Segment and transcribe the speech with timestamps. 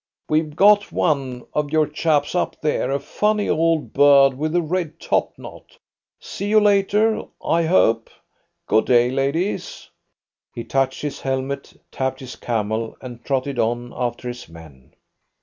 [0.29, 4.99] We've got one of your chaps up there a funny old bird with a red
[4.99, 5.77] top knot.
[6.19, 8.09] See you later, I hope!
[8.67, 9.91] Good day, ladies!"
[10.55, 14.95] He touched his helmet, tapped his camel, and trotted on after his men.